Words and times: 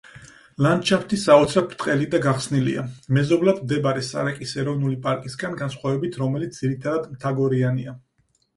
ლანდშაფტი 0.65 1.19
საოცრად 1.23 1.67
ბრტყელი 1.73 2.07
და 2.15 2.21
გახსნილია, 2.23 2.85
მეზობლად 3.19 3.61
მდებარე 3.67 4.05
სარეკის 4.09 4.55
ეროვნული 4.65 4.99
პარკისგან 5.07 5.57
განსხვავებით, 5.63 6.21
რომელიც 6.25 6.61
ძირითადად 6.63 7.09
მთაგორიანია. 7.15 7.99